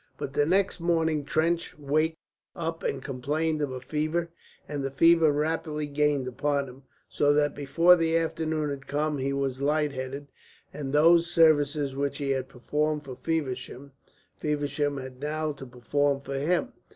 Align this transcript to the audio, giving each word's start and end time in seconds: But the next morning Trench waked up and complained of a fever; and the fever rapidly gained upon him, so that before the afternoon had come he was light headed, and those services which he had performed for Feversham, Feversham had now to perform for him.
But 0.17 0.33
the 0.33 0.47
next 0.47 0.79
morning 0.79 1.23
Trench 1.25 1.77
waked 1.77 2.17
up 2.55 2.81
and 2.81 3.03
complained 3.03 3.61
of 3.61 3.71
a 3.71 3.79
fever; 3.79 4.31
and 4.67 4.83
the 4.83 4.89
fever 4.89 5.31
rapidly 5.31 5.85
gained 5.85 6.27
upon 6.27 6.67
him, 6.67 6.81
so 7.07 7.31
that 7.33 7.53
before 7.53 7.95
the 7.95 8.17
afternoon 8.17 8.71
had 8.71 8.87
come 8.87 9.19
he 9.19 9.31
was 9.31 9.61
light 9.61 9.91
headed, 9.91 10.31
and 10.73 10.91
those 10.91 11.29
services 11.29 11.95
which 11.95 12.17
he 12.17 12.31
had 12.31 12.49
performed 12.49 13.05
for 13.05 13.15
Feversham, 13.15 13.91
Feversham 14.39 14.97
had 14.97 15.19
now 15.19 15.51
to 15.51 15.67
perform 15.67 16.21
for 16.21 16.39
him. 16.39 16.73